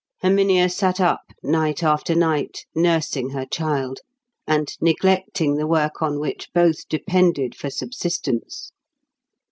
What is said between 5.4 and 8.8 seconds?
the work on which both depended for subsistence.